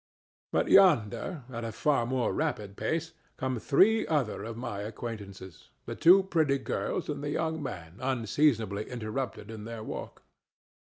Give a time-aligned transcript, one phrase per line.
[0.51, 5.93] But yonder, at a far more rapid pace, come three other of my acquaintance, the
[5.93, 10.23] two pretty girls and the young man unseasonably interrupted in their walk.